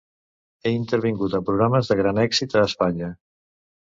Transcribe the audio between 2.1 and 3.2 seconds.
èxit a Espanya.